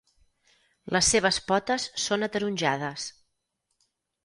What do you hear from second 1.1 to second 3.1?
seves potes són ataronjades.